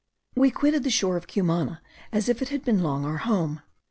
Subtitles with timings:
[0.35, 1.79] We quitted the shore of Cumana
[2.11, 3.61] as if it had long been our home.